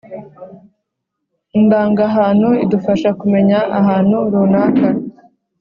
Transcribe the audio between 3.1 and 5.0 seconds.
kumenya ahantu runaka